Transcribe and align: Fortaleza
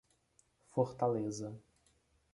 Fortaleza 0.73 1.61